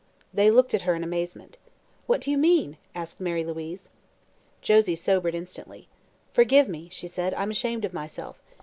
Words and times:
They 0.33 0.49
looked 0.49 0.73
at 0.73 0.81
her 0.81 0.95
in 0.95 1.03
amazement. 1.03 1.59
"What 2.07 2.21
do 2.21 2.31
you 2.31 2.37
mean?" 2.39 2.77
asked 2.95 3.19
Mary 3.21 3.45
Louise. 3.45 3.91
Josie 4.63 4.95
sobered 4.95 5.35
instantly. 5.35 5.89
"Forgive 6.33 6.67
me," 6.67 6.89
she 6.91 7.07
said; 7.07 7.35
"I'm 7.35 7.51
ashamed 7.51 7.85
of 7.85 7.93
myself. 7.93 8.41